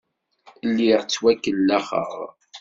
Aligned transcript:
Lliɣ 0.69 1.01
ttwakellaxeɣ. 1.03 2.11